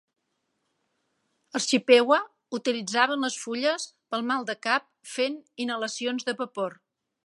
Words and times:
Els 1.59 1.67
Chippewa 1.73 2.19
utilitzaven 2.61 3.27
les 3.29 3.37
fulles 3.45 3.87
per 3.93 4.21
al 4.21 4.29
mal 4.35 4.51
de 4.51 4.59
cap 4.71 4.93
fent 5.15 5.41
inhalacions 5.67 6.31
de 6.33 6.41
vapor. 6.45 6.81